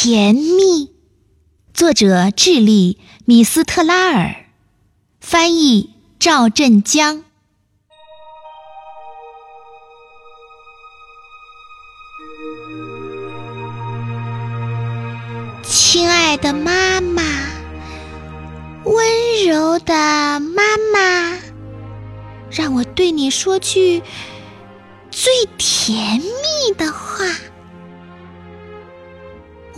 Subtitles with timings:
[0.00, 0.92] 甜蜜。
[1.74, 4.44] 作者：智利米斯特拉尔，
[5.20, 5.90] 翻译：
[6.20, 7.24] 赵振江。
[15.64, 17.24] 亲爱的妈妈，
[18.84, 19.94] 温柔的
[20.38, 20.62] 妈
[20.94, 21.36] 妈，
[22.52, 24.00] 让我对你说句
[25.10, 27.24] 最甜蜜的话。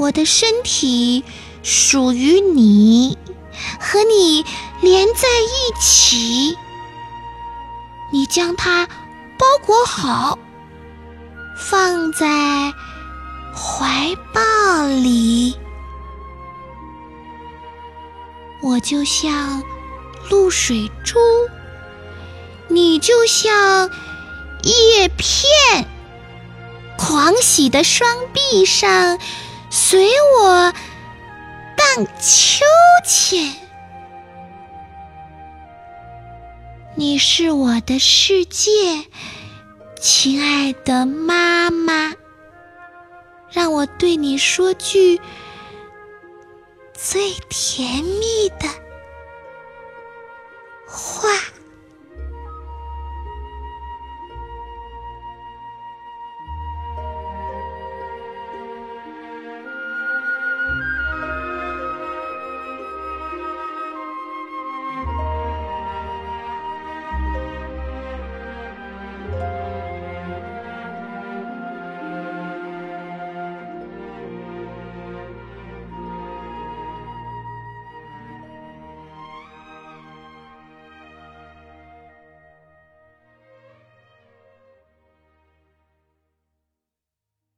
[0.01, 1.23] 我的身体
[1.63, 3.19] 属于你，
[3.79, 4.47] 和你
[4.81, 6.57] 连在一起。
[8.11, 8.87] 你将它
[9.37, 10.39] 包裹好，
[11.55, 12.73] 放在
[13.55, 15.55] 怀抱里。
[18.63, 19.63] 我就像
[20.31, 21.19] 露水珠，
[22.69, 23.91] 你就像
[24.63, 25.87] 叶片，
[26.97, 29.19] 狂喜的双臂上
[29.91, 30.07] 随
[30.39, 30.73] 我
[31.77, 32.65] 荡秋
[33.05, 33.53] 千。
[36.95, 38.71] 你是我的世界，
[40.01, 42.15] 亲爱的妈妈，
[43.51, 45.21] 让我对你说句。
[46.95, 48.69] 最甜蜜的。